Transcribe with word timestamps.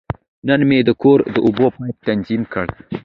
نن 0.47 0.59
مې 0.69 0.79
د 0.87 0.89
کور 1.01 1.19
د 1.35 1.37
اوبو 1.45 1.65
پایپ 1.75 1.97
تنظیم 2.07 2.41
کړ. 2.53 2.65